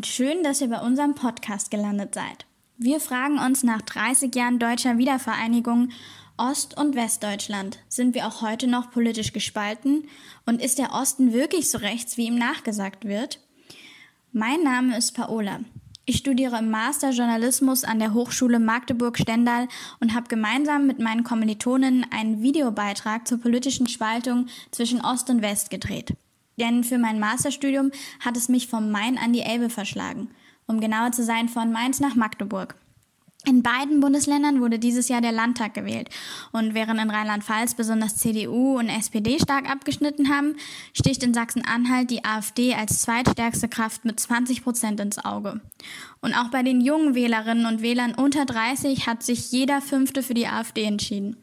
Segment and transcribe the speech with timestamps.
[0.00, 2.46] und schön, dass ihr bei unserem Podcast gelandet seid.
[2.78, 5.90] Wir fragen uns nach 30 Jahren deutscher Wiedervereinigung
[6.38, 7.80] Ost- und Westdeutschland.
[7.90, 10.08] Sind wir auch heute noch politisch gespalten?
[10.46, 13.40] Und ist der Osten wirklich so rechts, wie ihm nachgesagt wird?
[14.32, 15.60] Mein Name ist Paola.
[16.06, 19.68] Ich studiere im Master Journalismus an der Hochschule Magdeburg-Stendal
[20.00, 25.68] und habe gemeinsam mit meinen Kommilitonen einen Videobeitrag zur politischen Spaltung zwischen Ost und West
[25.68, 26.14] gedreht.
[26.60, 30.28] Denn für mein Masterstudium hat es mich vom Main an die Elbe verschlagen,
[30.66, 32.76] um genauer zu sein von Mainz nach Magdeburg.
[33.46, 36.10] In beiden Bundesländern wurde dieses Jahr der Landtag gewählt.
[36.52, 40.56] Und während in Rheinland-Pfalz besonders CDU und SPD stark abgeschnitten haben,
[40.92, 45.62] sticht in Sachsen-Anhalt die AfD als zweitstärkste Kraft mit 20 Prozent ins Auge.
[46.20, 50.34] Und auch bei den jungen Wählerinnen und Wählern unter 30 hat sich jeder Fünfte für
[50.34, 51.38] die AfD entschieden.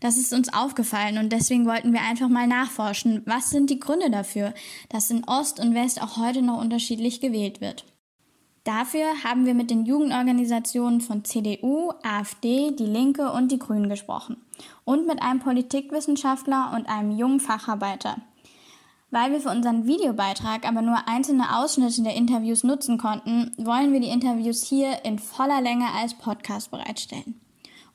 [0.00, 4.10] Das ist uns aufgefallen und deswegen wollten wir einfach mal nachforschen, was sind die Gründe
[4.10, 4.54] dafür,
[4.88, 7.84] dass in Ost und West auch heute noch unterschiedlich gewählt wird.
[8.62, 14.36] Dafür haben wir mit den Jugendorganisationen von CDU, AfD, Die Linke und die Grünen gesprochen
[14.84, 18.18] und mit einem Politikwissenschaftler und einem jungen Facharbeiter.
[19.10, 24.00] Weil wir für unseren Videobeitrag aber nur einzelne Ausschnitte der Interviews nutzen konnten, wollen wir
[24.00, 27.40] die Interviews hier in voller Länge als Podcast bereitstellen.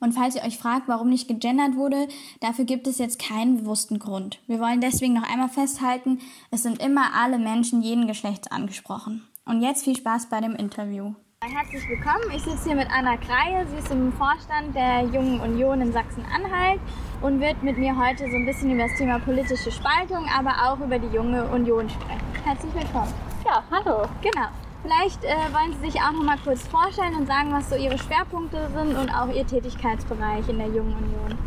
[0.03, 2.09] Und falls ihr euch fragt, warum nicht gegendert wurde,
[2.41, 4.37] dafür gibt es jetzt keinen bewussten Grund.
[4.47, 6.19] Wir wollen deswegen noch einmal festhalten,
[6.51, 9.25] es sind immer alle Menschen jeden Geschlechts angesprochen.
[9.45, 11.13] Und jetzt viel Spaß bei dem Interview.
[11.41, 12.35] Herzlich willkommen.
[12.35, 13.65] Ich sitze hier mit Anna Kreie.
[13.69, 16.81] Sie ist im Vorstand der Jungen Union in Sachsen-Anhalt
[17.21, 20.85] und wird mit mir heute so ein bisschen über das Thema politische Spaltung, aber auch
[20.85, 22.27] über die Junge Union sprechen.
[22.43, 23.13] Herzlich willkommen.
[23.45, 24.05] Ja, hallo.
[24.21, 24.47] Genau.
[24.83, 27.97] Vielleicht äh, wollen Sie sich auch noch mal kurz vorstellen und sagen, was so Ihre
[27.97, 31.37] Schwerpunkte sind und auch Ihr Tätigkeitsbereich in der Jungen Union.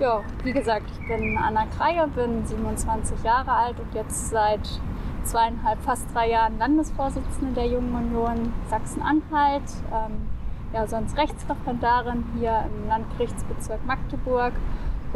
[0.00, 4.68] Ja, wie gesagt, ich bin Anna Kreie, bin 27 Jahre alt und jetzt seit
[5.22, 9.62] zweieinhalb, fast drei Jahren Landesvorsitzende der Jungen Union Sachsen-Anhalt.
[9.92, 10.28] Ähm,
[10.72, 14.52] ja, sonst Rechtsreferendarin hier im Landgerichtsbezirk Magdeburg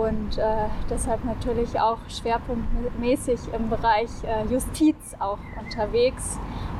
[0.00, 0.42] und äh,
[0.88, 6.38] deshalb natürlich auch schwerpunktmäßig im Bereich äh, Justiz auch unterwegs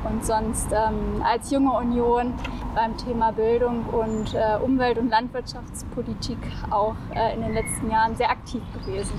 [0.09, 2.33] und sonst ähm, als junge Union
[2.73, 6.37] beim Thema Bildung und äh, Umwelt- und Landwirtschaftspolitik
[6.71, 9.13] auch äh, in den letzten Jahren sehr aktiv gewesen.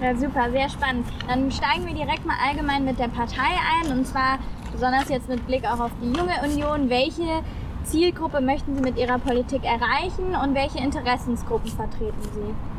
[0.00, 1.06] Ja, super, sehr spannend.
[1.28, 3.50] Dann steigen wir direkt mal allgemein mit der Partei
[3.82, 4.38] ein und zwar
[4.72, 6.88] besonders jetzt mit Blick auch auf die junge Union.
[6.88, 7.42] Welche
[7.82, 12.69] Zielgruppe möchten Sie mit Ihrer Politik erreichen und welche Interessensgruppen vertreten Sie?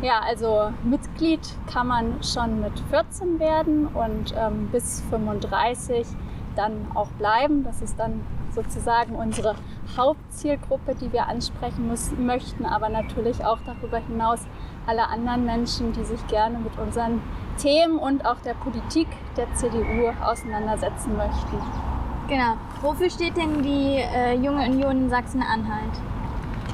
[0.00, 1.40] Ja, also Mitglied
[1.72, 6.06] kann man schon mit 14 werden und ähm, bis 35
[6.54, 7.64] dann auch bleiben.
[7.64, 8.20] Das ist dann
[8.52, 9.56] sozusagen unsere
[9.96, 14.40] Hauptzielgruppe, die wir ansprechen müssen, möchten, aber natürlich auch darüber hinaus
[14.86, 17.20] alle anderen Menschen, die sich gerne mit unseren
[17.58, 21.58] Themen und auch der Politik der CDU auseinandersetzen möchten.
[22.28, 22.54] Genau.
[22.82, 25.92] Wofür steht denn die äh, Junge Union in Sachsen-Anhalt?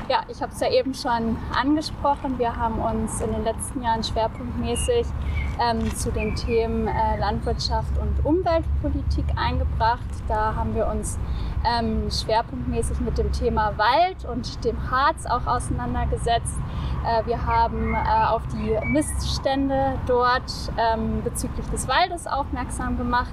[0.06, 2.38] Ja, ich habe es ja eben schon angesprochen.
[2.38, 5.06] Wir haben uns in den letzten Jahren schwerpunktmäßig
[5.58, 10.04] ähm, zu den Themen äh, Landwirtschaft und Umweltpolitik eingebracht.
[10.28, 11.18] Da haben wir uns
[11.64, 16.58] ähm, schwerpunktmäßig mit dem Thema Wald und dem Harz auch auseinandergesetzt.
[17.06, 23.32] Äh, wir haben äh, auf die Missstände dort ähm, bezüglich des Waldes aufmerksam gemacht.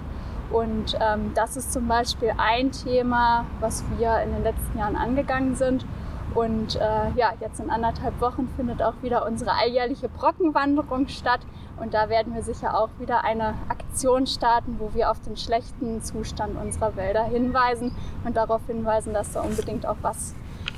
[0.52, 5.56] Und ähm, das ist zum Beispiel ein Thema, was wir in den letzten Jahren angegangen
[5.56, 5.86] sind.
[6.34, 6.80] Und äh,
[7.16, 11.42] ja, jetzt in anderthalb Wochen findet auch wieder unsere alljährliche Brockenwanderung statt.
[11.80, 16.02] Und da werden wir sicher auch wieder eine Aktion starten, wo wir auf den schlechten
[16.02, 20.36] Zustand unserer Wälder hinweisen und darauf hinweisen, dass da unbedingt auch was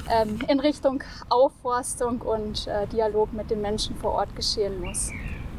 [0.09, 5.11] ähm, in Richtung Aufforstung und äh, Dialog mit den Menschen vor Ort geschehen muss.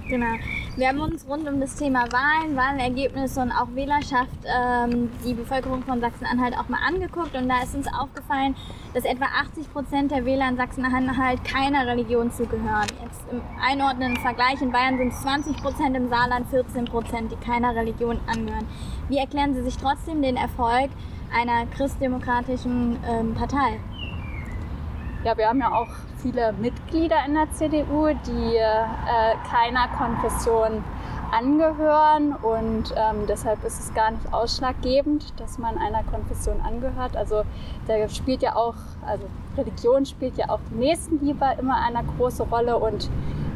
[0.09, 0.35] Genau.
[0.77, 5.83] Wir haben uns rund um das Thema Wahlen, Wahlergebnisse und auch Wählerschaft ähm, die Bevölkerung
[5.83, 8.55] von Sachsen-Anhalt auch mal angeguckt und da ist uns aufgefallen,
[8.93, 12.87] dass etwa 80 Prozent der Wähler in Sachsen-Anhalt keiner Religion zugehören.
[13.03, 17.37] Jetzt im einordnenden Vergleich in Bayern sind es 20 Prozent, im Saarland 14 Prozent, die
[17.37, 18.67] keiner Religion angehören.
[19.09, 20.91] Wie erklären Sie sich trotzdem den Erfolg
[21.35, 23.81] einer christdemokratischen ähm, Partei?
[25.25, 25.89] Ja, wir haben ja auch
[26.19, 30.85] viele Mitglieder in der CDU, die äh, keiner Konfession
[31.33, 37.17] angehören und ähm, deshalb ist es gar nicht ausschlaggebend, dass man einer Konfession angehört.
[37.17, 37.45] Also
[37.87, 38.75] da spielt ja auch,
[39.07, 39.25] also
[39.57, 43.09] Religion spielt ja auch die Nächstenliebe immer eine große Rolle und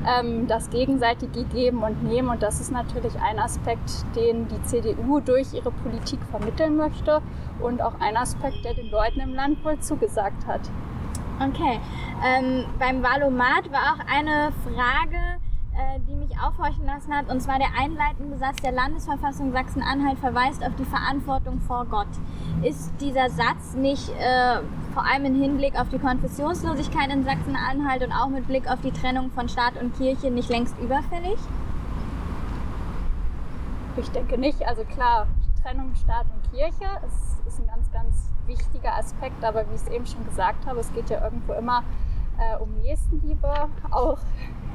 [0.08, 5.20] ähm, das gegenseitige Geben und Nehmen und das ist natürlich ein Aspekt, den die CDU
[5.20, 7.20] durch ihre Politik vermitteln möchte
[7.60, 10.62] und auch ein Aspekt, der den Leuten im Land wohl zugesagt hat.
[11.40, 11.78] Okay.
[12.24, 15.38] Ähm, beim Valomat war auch eine Frage,
[15.72, 20.64] äh, die mich aufhorchen lassen hat, und zwar der einleitende Satz der Landesverfassung Sachsen-Anhalt verweist
[20.64, 22.08] auf die Verantwortung vor Gott.
[22.64, 24.58] ist dieser Satz nicht äh,
[24.92, 28.90] vor allem im Hinblick auf die Konfessionslosigkeit in Sachsen-Anhalt und auch mit Blick auf die
[28.90, 31.38] Trennung von Staat und Kirche nicht längst überfällig?
[33.96, 34.66] Ich denke nicht.
[34.66, 35.28] Also klar,
[35.68, 39.44] Trennung Staat und Kirche ist, ist ein ganz, ganz wichtiger Aspekt.
[39.44, 41.82] Aber wie ich es eben schon gesagt habe, es geht ja irgendwo immer
[42.38, 44.18] äh, um Nächstenliebe, auch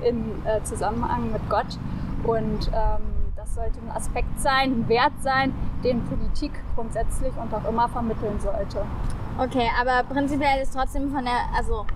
[0.04, 1.80] in äh, Zusammenhang mit Gott.
[2.24, 3.02] Und ähm,
[3.36, 5.54] das sollte ein Aspekt sein, ein Wert sein,
[5.84, 8.86] den Politik grundsätzlich und auch immer vermitteln sollte.
[9.40, 11.88] Okay, aber prinzipiell ist trotzdem von der, also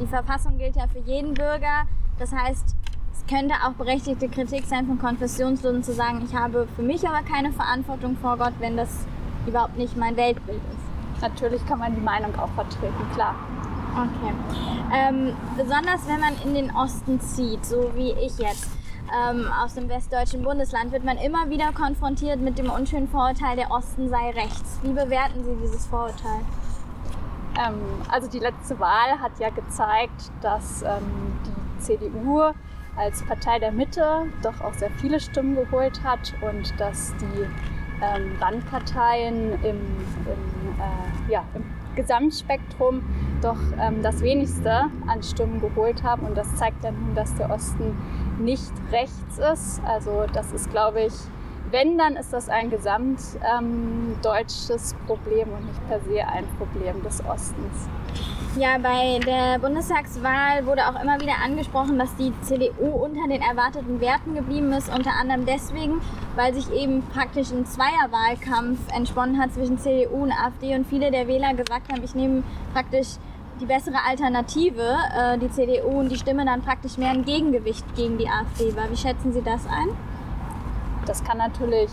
[0.00, 1.84] die Verfassung gilt ja für jeden Bürger.
[2.18, 2.74] Das heißt,
[3.28, 7.52] könnte auch berechtigte Kritik sein von Konfessionslosen zu sagen, ich habe für mich aber keine
[7.52, 9.06] Verantwortung vor Gott, wenn das
[9.46, 11.22] überhaupt nicht mein Weltbild ist.
[11.22, 13.34] Natürlich kann man die Meinung auch vertreten, klar.
[13.92, 14.34] Okay.
[14.92, 18.70] Ähm, besonders wenn man in den Osten zieht, so wie ich jetzt
[19.14, 23.70] ähm, aus dem westdeutschen Bundesland wird man immer wieder konfrontiert mit dem unschönen Vorurteil, der
[23.70, 24.80] Osten sei rechts.
[24.82, 26.40] Wie bewerten Sie dieses Vorurteil?
[27.56, 32.52] Ähm, also die letzte Wahl hat ja gezeigt, dass ähm, die CDU
[32.96, 37.46] als Partei der Mitte doch auch sehr viele Stimmen geholt hat und dass die
[38.02, 39.78] ähm, Randparteien im, im,
[40.78, 41.64] äh, ja, im
[41.94, 43.02] Gesamtspektrum
[43.40, 46.26] doch ähm, das wenigste an Stimmen geholt haben.
[46.26, 47.96] Und das zeigt ja nun, dass der Osten
[48.38, 49.80] nicht rechts ist.
[49.84, 51.12] Also das ist, glaube ich,
[51.74, 57.22] wenn, dann ist das ein gesamtdeutsches ähm, Problem und nicht per se ein Problem des
[57.26, 57.90] Ostens.
[58.56, 64.00] Ja, bei der Bundestagswahl wurde auch immer wieder angesprochen, dass die CDU unter den erwarteten
[64.00, 66.00] Werten geblieben ist, unter anderem deswegen,
[66.36, 71.26] weil sich eben praktisch ein Zweierwahlkampf entsponnen hat zwischen CDU und AfD und viele der
[71.26, 73.16] Wähler gesagt haben, ich nehme praktisch
[73.60, 78.18] die bessere Alternative, äh, die CDU, und die Stimme dann praktisch mehr ein Gegengewicht gegen
[78.18, 78.88] die AfD war.
[78.88, 79.88] Wie schätzen Sie das ein?
[81.06, 81.90] Das kann natürlich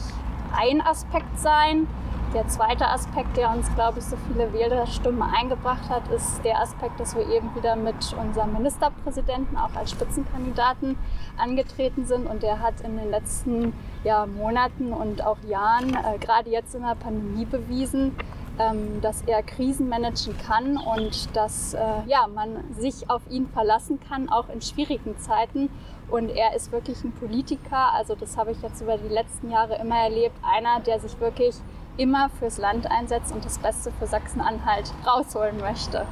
[0.57, 1.87] ein Aspekt sein.
[2.33, 6.97] Der zweite Aspekt, der uns, glaube ich, so viele Wählerstimmen eingebracht hat, ist der Aspekt,
[6.97, 10.97] dass wir eben wieder mit unserem Ministerpräsidenten auch als Spitzenkandidaten
[11.37, 12.27] angetreten sind.
[12.27, 13.73] Und der hat in den letzten
[14.05, 18.15] ja, Monaten und auch Jahren, äh, gerade jetzt in der Pandemie, bewiesen,
[18.59, 23.99] ähm, dass er Krisen managen kann und dass äh, ja, man sich auf ihn verlassen
[24.07, 25.69] kann, auch in schwierigen Zeiten.
[26.09, 29.75] Und er ist wirklich ein Politiker, also das habe ich jetzt über die letzten Jahre
[29.75, 31.55] immer erlebt, einer, der sich wirklich
[31.97, 36.05] immer fürs Land einsetzt und das Beste für Sachsen-Anhalt rausholen möchte.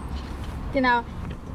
[0.74, 1.02] Genau.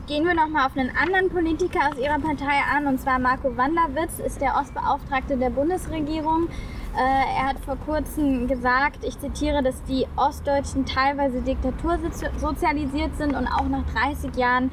[0.07, 4.19] Gehen wir nochmal auf einen anderen Politiker aus Ihrer Partei an, und zwar Marco Wanderwitz,
[4.19, 6.49] ist der Ostbeauftragte der Bundesregierung.
[6.96, 13.49] Äh, er hat vor kurzem gesagt, ich zitiere, dass die Ostdeutschen teilweise diktatursozialisiert sind und
[13.49, 14.70] auch nach 30 Jahren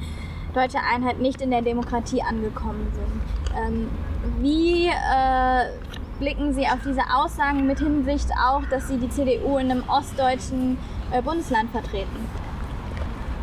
[0.54, 3.56] deutscher Einheit nicht in der Demokratie angekommen sind.
[3.58, 3.90] Ähm,
[4.38, 5.64] wie äh,
[6.20, 10.78] blicken Sie auf diese Aussagen mit Hinsicht auch, dass Sie die CDU in einem ostdeutschen
[11.10, 12.28] äh, Bundesland vertreten?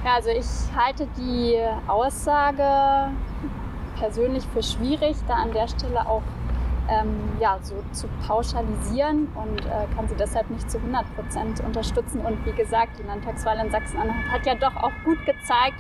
[0.06, 0.48] Ja, also ich
[0.78, 3.12] halte die Aussage
[4.00, 6.24] persönlich für schwierig, da an der Stelle auch
[6.90, 12.22] ähm, ja, so zu pauschalisieren und äh, kann sie deshalb nicht zu 100 Prozent unterstützen.
[12.22, 15.78] Und wie gesagt, die Landtagswahl in Sachsen-Anhalt hat ja doch auch gut gezeigt,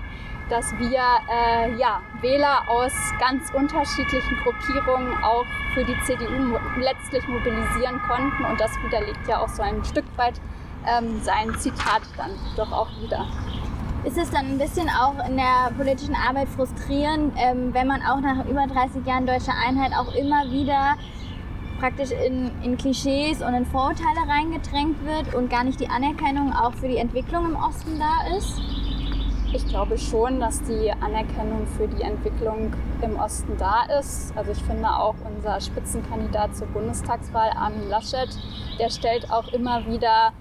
[0.49, 1.01] dass wir
[1.31, 8.45] äh, ja, Wähler aus ganz unterschiedlichen Gruppierungen auch für die CDU letztlich mobilisieren konnten.
[8.45, 10.41] Und das widerlegt ja auch so ein Stück weit
[10.87, 13.25] ähm, sein Zitat dann doch auch wieder.
[14.05, 18.21] Ist es dann ein bisschen auch in der politischen Arbeit frustrierend, ähm, wenn man auch
[18.21, 20.95] nach über 30 Jahren deutscher Einheit auch immer wieder
[21.79, 26.73] praktisch in, in Klischees und in Vorurteile reingedrängt wird und gar nicht die Anerkennung auch
[26.75, 28.61] für die Entwicklung im Osten da ist?
[29.51, 34.31] Ich glaube schon, dass die Anerkennung für die Entwicklung im Osten da ist.
[34.37, 38.29] Also ich finde auch unser Spitzenkandidat zur Bundestagswahl, Armin Laschet,
[38.79, 40.31] der stellt auch immer wieder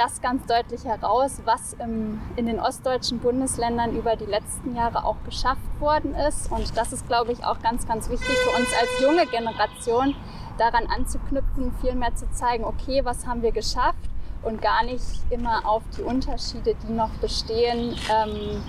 [0.00, 5.16] das ganz deutlich heraus, was im, in den ostdeutschen Bundesländern über die letzten Jahre auch
[5.26, 6.50] geschafft worden ist.
[6.50, 10.14] Und das ist, glaube ich, auch ganz, ganz wichtig für uns als junge Generation,
[10.56, 13.98] daran anzuknüpfen, viel mehr zu zeigen, okay, was haben wir geschafft
[14.42, 18.62] und gar nicht immer auf die Unterschiede, die noch bestehen, ähm,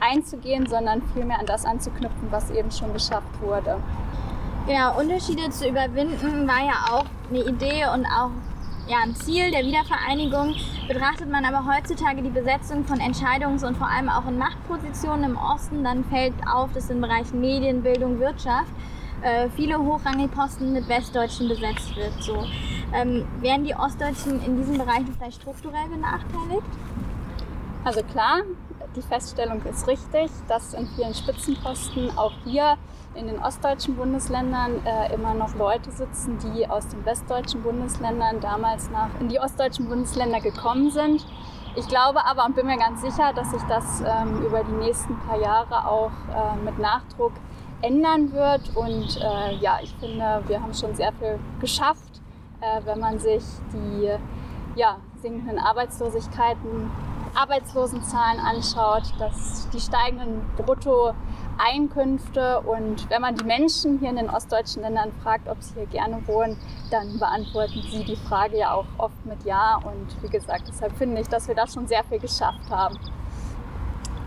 [0.00, 3.78] einzugehen, sondern vielmehr an das anzuknüpfen, was eben schon geschafft wurde.
[4.66, 8.30] Genau, Unterschiede zu überwinden war ja auch eine Idee und auch
[8.88, 10.54] ja, ein Ziel der Wiedervereinigung.
[10.88, 15.36] Betrachtet man aber heutzutage die Besetzung von Entscheidungs- und vor allem auch in Machtpositionen im
[15.36, 18.70] Osten, dann fällt auf, dass in Bereichen Medien, Bildung, Wirtschaft
[19.22, 22.12] äh, viele hochrangige Posten mit Westdeutschen besetzt wird.
[22.20, 22.44] So.
[22.92, 26.66] Ähm, werden die Ostdeutschen in diesen Bereichen vielleicht strukturell benachteiligt?
[27.84, 28.42] Also klar,
[28.96, 32.76] die Feststellung ist richtig, dass in vielen Spitzenposten auch hier
[33.14, 38.90] in den ostdeutschen Bundesländern äh, immer noch Leute sitzen, die aus den westdeutschen Bundesländern damals
[38.90, 41.24] nach in die ostdeutschen Bundesländer gekommen sind.
[41.76, 45.16] Ich glaube aber und bin mir ganz sicher, dass sich das ähm, über die nächsten
[45.20, 47.32] paar Jahre auch äh, mit Nachdruck
[47.82, 48.76] ändern wird.
[48.76, 52.20] Und äh, ja, ich finde, wir haben schon sehr viel geschafft,
[52.60, 54.10] äh, wenn man sich die
[54.76, 56.90] ja, sinkenden Arbeitslosigkeiten
[57.34, 64.82] Arbeitslosenzahlen anschaut, dass die steigenden Bruttoeinkünfte und wenn man die Menschen hier in den ostdeutschen
[64.82, 66.56] Ländern fragt, ob sie hier gerne wohnen,
[66.90, 69.76] dann beantworten sie die Frage ja auch oft mit Ja.
[69.76, 72.98] Und wie gesagt, deshalb finde ich, dass wir da schon sehr viel geschafft haben.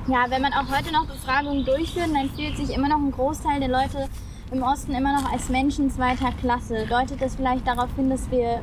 [0.07, 3.59] Ja, wenn man auch heute noch Befragungen durchführt, dann fühlt sich immer noch ein Großteil
[3.59, 4.07] der Leute
[4.51, 6.85] im Osten immer noch als Menschen zweiter Klasse.
[6.87, 8.61] Deutet das vielleicht darauf hin, dass wir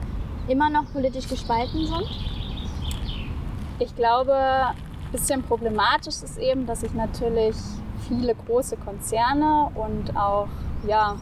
[0.48, 2.33] immer noch politisch gespalten sind?
[3.80, 7.56] Ich glaube, ein bisschen problematisch ist eben, dass sich natürlich
[8.06, 10.46] viele große Konzerne und auch
[10.86, 11.16] ja,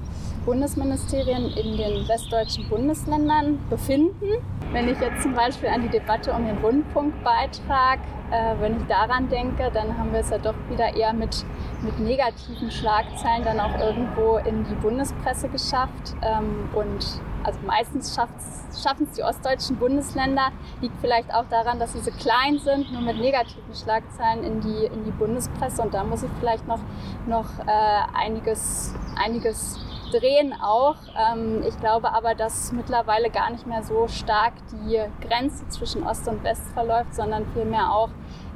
[0.44, 4.44] Bundesministerien in den westdeutschen Bundesländern befinden.
[4.72, 9.28] Wenn ich jetzt zum Beispiel an die Debatte um den Rundfunkbeitrag, äh, wenn ich daran
[9.28, 11.44] denke, dann haben wir es ja doch wieder eher mit,
[11.82, 16.14] mit negativen Schlagzeilen dann auch irgendwo in die Bundespresse geschafft.
[16.22, 22.00] Ähm, und also meistens schaffen es die ostdeutschen Bundesländer, liegt vielleicht auch daran, dass sie
[22.00, 25.82] so klein sind, nur mit negativen Schlagzeilen in die, in die Bundespresse.
[25.82, 26.80] Und da muss ich vielleicht noch,
[27.26, 29.78] noch äh, einiges, einiges
[30.12, 30.96] drehen auch.
[31.16, 36.28] Ähm, ich glaube aber, dass mittlerweile gar nicht mehr so stark die Grenze zwischen Ost
[36.28, 38.10] und West verläuft, sondern vielmehr auch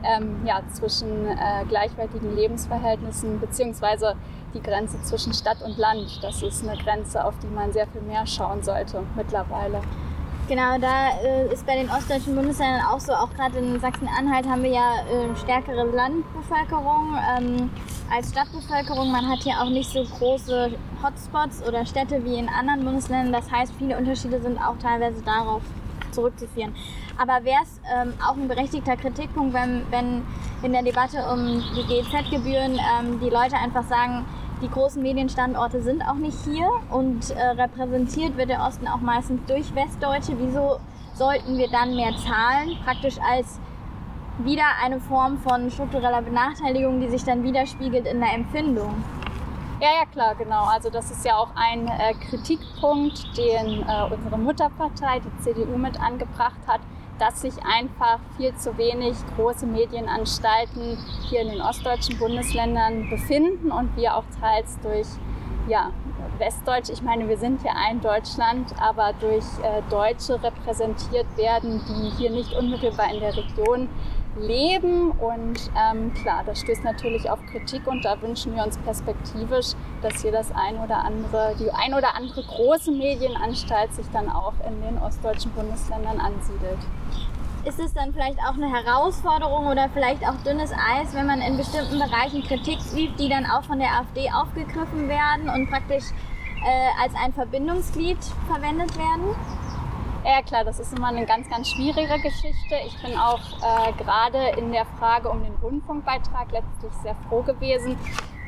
[0.04, 4.14] ähm, ja, zwischen äh, gleichwertigen Lebensverhältnissen beziehungsweise
[4.56, 6.22] die Grenze zwischen Stadt und Land.
[6.22, 9.80] Das ist eine Grenze, auf die man sehr viel mehr schauen sollte mittlerweile.
[10.48, 14.62] Genau, da äh, ist bei den ostdeutschen Bundesländern auch so, auch gerade in Sachsen-Anhalt haben
[14.62, 17.70] wir ja äh, stärkere Landbevölkerung ähm,
[18.14, 19.10] als Stadtbevölkerung.
[19.10, 20.70] Man hat hier auch nicht so große
[21.02, 23.32] Hotspots oder Städte wie in anderen Bundesländern.
[23.32, 25.62] Das heißt, viele Unterschiede sind auch teilweise darauf
[26.12, 26.72] zurückzuführen.
[27.18, 30.22] Aber wäre es ähm, auch ein berechtigter Kritikpunkt, wenn, wenn
[30.62, 34.24] in der Debatte um die GEZ-Gebühren ähm, die Leute einfach sagen,
[34.62, 39.40] die großen Medienstandorte sind auch nicht hier und äh, repräsentiert wird der Osten auch meistens
[39.46, 40.32] durch Westdeutsche.
[40.38, 40.78] Wieso
[41.14, 42.78] sollten wir dann mehr zahlen?
[42.84, 43.60] Praktisch als
[44.38, 48.94] wieder eine Form von struktureller Benachteiligung, die sich dann widerspiegelt in der Empfindung.
[49.80, 50.64] Ja, ja, klar, genau.
[50.64, 56.00] Also das ist ja auch ein äh, Kritikpunkt, den äh, unsere Mutterpartei, die CDU, mit
[56.00, 56.80] angebracht hat,
[57.18, 63.96] dass sich einfach viel zu wenig große Medienanstalten hier in den ostdeutschen Bundesländern befinden und
[63.96, 65.06] wir auch teils durch
[65.68, 65.90] ja,
[66.38, 72.10] Westdeutsch, ich meine, wir sind ja ein Deutschland, aber durch äh, Deutsche repräsentiert werden, die
[72.16, 73.88] hier nicht unmittelbar in der Region
[74.36, 75.10] leben.
[75.12, 80.22] Und ähm, klar, das stößt natürlich auf Kritik und da wünschen wir uns perspektivisch, dass
[80.22, 84.80] hier das ein oder andere, die ein oder andere große Medienanstalt sich dann auch in
[84.82, 86.78] den ostdeutschen Bundesländern ansiedelt.
[87.64, 91.56] Ist es dann vielleicht auch eine Herausforderung oder vielleicht auch dünnes Eis, wenn man in
[91.56, 96.04] bestimmten Bereichen Kritik übt, die dann auch von der AfD aufgegriffen werden und praktisch
[96.64, 99.34] äh, als ein Verbindungsglied verwendet werden?
[100.26, 102.74] Ja klar, das ist immer eine ganz, ganz schwierige Geschichte.
[102.84, 107.96] Ich bin auch äh, gerade in der Frage um den Rundfunkbeitrag letztlich sehr froh gewesen,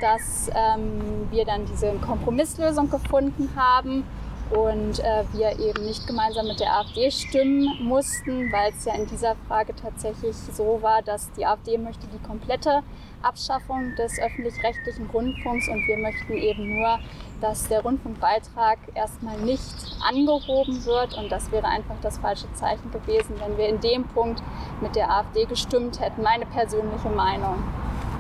[0.00, 4.02] dass ähm, wir dann diese Kompromisslösung gefunden haben
[4.50, 9.06] und äh, wir eben nicht gemeinsam mit der AfD stimmen mussten, weil es ja in
[9.06, 12.82] dieser Frage tatsächlich so war, dass die AfD möchte die komplette
[13.22, 16.98] Abschaffung des öffentlich-rechtlichen Rundfunks und wir möchten eben nur,
[17.40, 23.34] dass der Rundfunkbeitrag erstmal nicht angehoben wird und das wäre einfach das falsche Zeichen gewesen,
[23.40, 24.42] wenn wir in dem Punkt
[24.80, 26.22] mit der AfD gestimmt hätten.
[26.22, 27.62] Meine persönliche Meinung.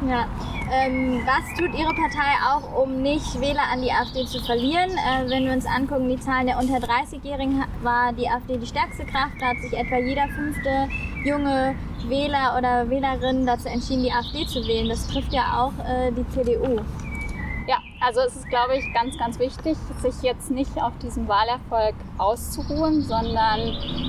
[0.06, 0.28] Ja.
[0.70, 4.90] Ähm, was tut Ihre Partei auch, um nicht Wähler an die AfD zu verlieren?
[4.90, 9.04] Äh, wenn wir uns angucken, die Zahlen der unter 30-Jährigen war die AfD die stärkste
[9.06, 9.34] Kraft.
[9.40, 10.88] Da hat sich etwa jeder fünfte
[11.24, 11.74] junge
[12.06, 14.88] Wähler oder Wählerin dazu entschieden, die AfD zu wählen.
[14.88, 16.80] Das trifft ja auch äh, die CDU.
[17.66, 21.94] Ja, also es ist, glaube ich, ganz, ganz wichtig, sich jetzt nicht auf diesem Wahlerfolg
[22.18, 23.60] auszuruhen, sondern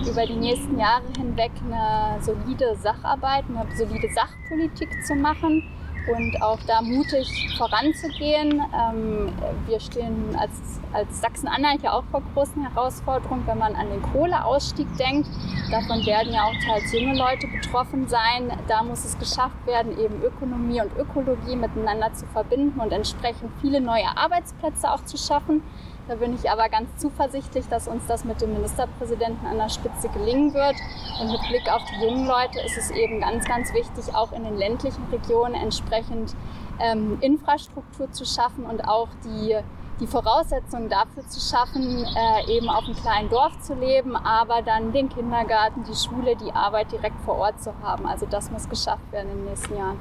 [0.08, 5.63] über die nächsten Jahre hinweg eine solide Sacharbeit, eine solide Sachpolitik zu machen
[6.07, 7.27] und auch da mutig
[7.57, 8.61] voranzugehen.
[8.73, 9.33] Ähm,
[9.67, 14.87] wir stehen als, als Sachsen-Anhalt ja auch vor großen Herausforderungen, wenn man an den Kohleausstieg
[14.97, 15.27] denkt.
[15.71, 18.51] Davon werden ja auch teils junge Leute betroffen sein.
[18.67, 23.81] Da muss es geschafft werden, eben Ökonomie und Ökologie miteinander zu verbinden und entsprechend viele
[23.81, 25.61] neue Arbeitsplätze auch zu schaffen.
[26.09, 30.09] Da bin ich aber ganz zuversichtlich, dass uns das mit dem Ministerpräsidenten an der Spitze
[30.09, 30.75] gelingen wird.
[31.21, 34.43] Und mit Blick auf die jungen Leute ist es eben ganz, ganz wichtig, auch in
[34.43, 36.35] den ländlichen Regionen entsprechend
[36.79, 39.55] ähm, Infrastruktur zu schaffen und auch die
[39.99, 44.93] die Voraussetzungen dafür zu schaffen, äh, eben auf einem kleinen Dorf zu leben, aber dann
[44.93, 48.05] den Kindergarten, die Schule, die Arbeit direkt vor Ort zu haben.
[48.05, 49.99] Also das muss geschafft werden in den nächsten Jahren.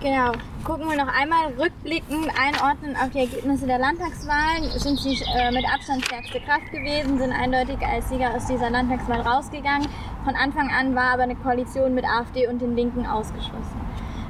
[0.00, 0.32] Genau.
[0.64, 4.70] Gucken wir noch einmal rückblickend einordnen auf die Ergebnisse der Landtagswahlen.
[4.78, 9.20] Sind sie äh, mit Abstand stärkste Kraft gewesen, sind eindeutig als Sieger aus dieser Landtagswahl
[9.20, 9.88] rausgegangen.
[10.24, 13.80] Von Anfang an war aber eine Koalition mit AfD und den Linken ausgeschlossen.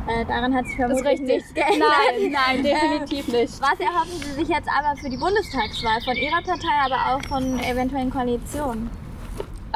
[0.06, 1.88] Äh, daran hat sich vermutlich nichts geändert.
[2.20, 3.60] Nein, nein, definitiv nicht.
[3.60, 7.58] Was erhoffen Sie sich jetzt aber für die Bundestagswahl von Ihrer Partei, aber auch von
[7.58, 8.88] eventuellen Koalitionen?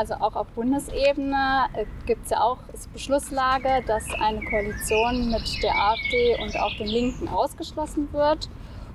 [0.00, 2.57] Also auch auf Bundesebene äh, gibt es ja auch
[2.95, 8.49] Beschlusslage, dass eine Koalition mit der AfD und auch den Linken ausgeschlossen wird.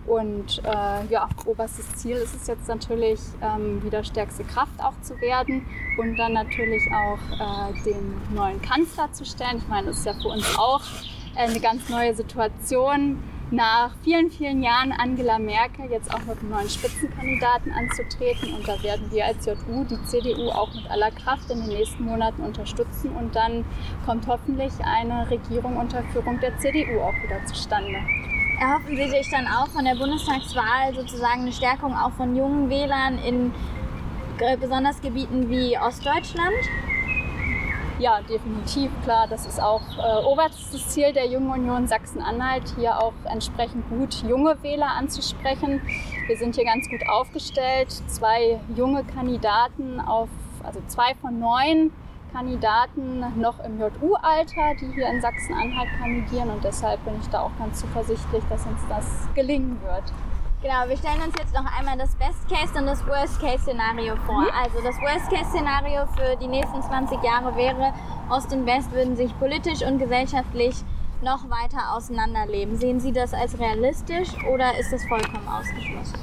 [0.07, 5.21] Und äh, ja, oberstes Ziel ist es jetzt natürlich, ähm, wieder stärkste Kraft auch zu
[5.21, 5.67] werden
[5.99, 9.59] und dann natürlich auch äh, den neuen Kanzler zu stellen.
[9.59, 10.81] Ich meine, das ist ja für uns auch
[11.35, 13.21] eine ganz neue Situation,
[13.51, 18.53] nach vielen, vielen Jahren Angela Merkel jetzt auch mit einem neuen Spitzenkandidaten anzutreten.
[18.55, 22.03] Und da werden wir als JU die CDU auch mit aller Kraft in den nächsten
[22.03, 23.11] Monaten unterstützen.
[23.11, 23.63] Und dann
[24.05, 27.99] kommt hoffentlich eine Regierung unter Führung der CDU auch wieder zustande.
[28.59, 33.19] Erhoffen Sie sich dann auch von der Bundestagswahl sozusagen eine Stärkung auch von jungen Wählern
[33.19, 33.53] in
[34.59, 36.53] besonders Gebieten wie Ostdeutschland?
[37.97, 39.25] Ja, definitiv, klar.
[39.29, 44.61] Das ist auch äh, oberstes Ziel der Jungen Union Sachsen-Anhalt, hier auch entsprechend gut junge
[44.63, 45.81] Wähler anzusprechen.
[46.27, 47.89] Wir sind hier ganz gut aufgestellt.
[48.07, 50.27] Zwei junge Kandidaten auf,
[50.63, 51.93] also zwei von neun
[52.33, 56.49] Kandidaten noch im JU-Alter, die hier in Sachsen-Anhalt kandidieren.
[56.49, 60.03] Und deshalb bin ich da auch ganz zuversichtlich, dass uns das gelingen wird.
[60.65, 64.41] Genau, wir stellen uns jetzt noch einmal das Best-Case und das Worst-Case-Szenario vor.
[64.41, 64.49] Mhm.
[64.63, 67.93] Also das Worst-Case-Szenario für die nächsten 20 Jahre wäre,
[68.31, 70.73] Ost und West würden sich politisch und gesellschaftlich
[71.21, 72.77] noch weiter auseinanderleben.
[72.77, 76.17] Sehen Sie das als realistisch oder ist das vollkommen ausgeschlossen?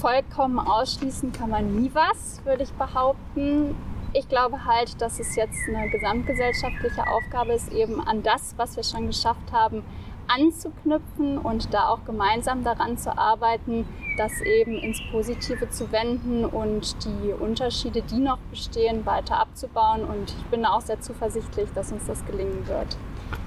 [0.00, 3.76] Vollkommen ausschließen kann man nie was, würde ich behaupten.
[4.14, 8.84] Ich glaube halt, dass es jetzt eine gesamtgesellschaftliche Aufgabe ist, eben an das, was wir
[8.84, 9.84] schon geschafft haben,
[10.28, 16.96] anzuknüpfen und da auch gemeinsam daran zu arbeiten, das eben ins Positive zu wenden und
[17.04, 20.04] die Unterschiede, die noch bestehen, weiter abzubauen.
[20.04, 22.96] Und ich bin auch sehr zuversichtlich, dass uns das gelingen wird.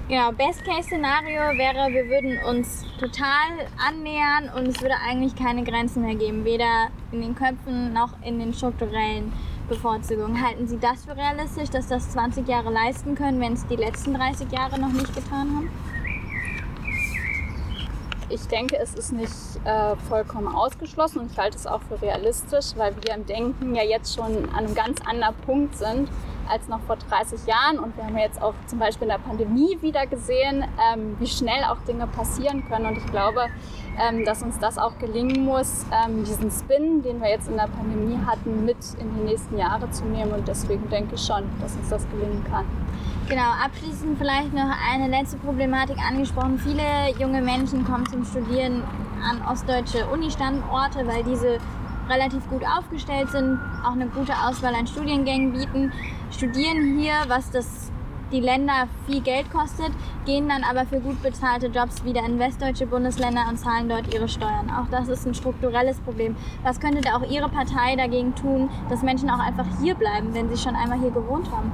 [0.08, 6.14] Genau, Best-Case-Szenario wäre, wir würden uns total annähern und es würde eigentlich keine Grenzen mehr
[6.14, 9.32] geben, weder in den Köpfen noch in den strukturellen
[9.68, 10.40] Bevorzugungen.
[10.40, 14.14] Halten Sie das für realistisch, dass das 20 Jahre leisten können, wenn es die letzten
[14.14, 15.70] 30 Jahre noch nicht getan haben?
[18.28, 19.32] Ich denke, es ist nicht
[19.64, 23.84] äh, vollkommen ausgeschlossen und ich halte es auch für realistisch, weil wir im Denken ja
[23.84, 26.08] jetzt schon an einem ganz anderen Punkt sind
[26.48, 27.78] als noch vor 30 Jahren.
[27.78, 31.64] Und wir haben jetzt auch zum Beispiel in der Pandemie wieder gesehen, ähm, wie schnell
[31.64, 32.86] auch Dinge passieren können.
[32.86, 33.46] Und ich glaube,
[33.98, 37.68] ähm, dass uns das auch gelingen muss, ähm, diesen Spin, den wir jetzt in der
[37.68, 40.32] Pandemie hatten, mit in die nächsten Jahre zu nehmen.
[40.32, 42.66] Und deswegen denke ich schon, dass uns das gelingen kann.
[43.28, 46.60] Genau, abschließend vielleicht noch eine letzte Problematik angesprochen.
[46.60, 48.84] Viele junge Menschen kommen zum Studieren
[49.20, 51.58] an ostdeutsche Uni-Standorte, weil diese
[52.08, 55.92] relativ gut aufgestellt sind, auch eine gute Auswahl an Studiengängen bieten,
[56.30, 57.90] studieren hier, was das
[58.30, 59.90] die Länder viel Geld kostet,
[60.24, 64.28] gehen dann aber für gut bezahlte Jobs wieder in westdeutsche Bundesländer und zahlen dort ihre
[64.28, 64.70] Steuern.
[64.70, 66.36] Auch das ist ein strukturelles Problem.
[66.62, 70.48] Was könnte da auch Ihre Partei dagegen tun, dass Menschen auch einfach hier bleiben, wenn
[70.48, 71.72] sie schon einmal hier gewohnt haben?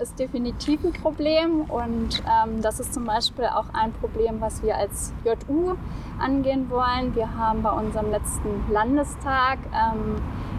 [0.00, 4.76] Ist definitiv ein Problem und ähm, das ist zum Beispiel auch ein Problem, was wir
[4.76, 5.74] als JU
[6.18, 7.14] angehen wollen.
[7.14, 10.16] Wir haben bei unserem letzten Landestag ähm,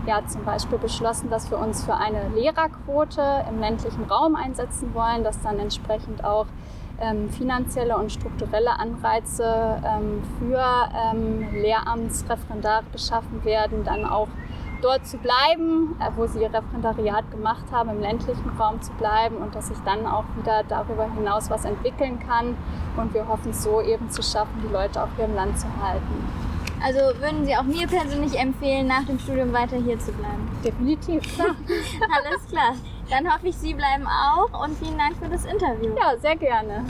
[0.08, 5.24] ja zum Beispiel beschlossen, dass wir uns für eine Lehrerquote im ländlichen Raum einsetzen wollen,
[5.24, 6.48] dass dann entsprechend auch
[7.02, 10.64] ähm, finanzielle und strukturelle Anreize ähm, für
[11.14, 14.30] ähm, Lehramtsreferendare geschaffen werden, dann auch
[14.86, 19.38] dort zu bleiben, äh, wo sie ihr Referendariat gemacht haben, im ländlichen Raum zu bleiben
[19.38, 22.56] und dass sich dann auch wieder darüber hinaus was entwickeln kann.
[22.96, 25.68] Und wir hoffen es so eben zu schaffen, die Leute auch hier im Land zu
[25.82, 26.24] halten.
[26.84, 30.48] Also würden Sie auch mir persönlich empfehlen, nach dem Studium weiter hier zu bleiben?
[30.64, 31.24] Definitiv.
[31.40, 32.76] Alles klar.
[33.10, 35.96] Dann hoffe ich, Sie bleiben auch und vielen Dank für das Interview.
[36.00, 36.86] Ja, sehr gerne.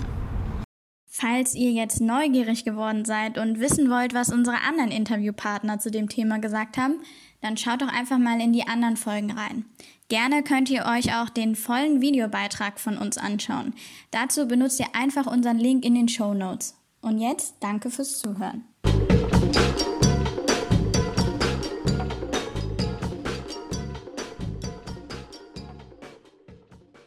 [1.06, 6.10] Falls ihr jetzt neugierig geworden seid und wissen wollt, was unsere anderen Interviewpartner zu dem
[6.10, 7.00] Thema gesagt haben,
[7.46, 9.66] dann schaut doch einfach mal in die anderen Folgen rein.
[10.10, 13.74] Gerne könnt ihr euch auch den vollen Videobeitrag von uns anschauen.
[14.10, 16.76] Dazu benutzt ihr einfach unseren Link in den Show Notes.
[17.02, 18.66] Und jetzt danke fürs Zuhören.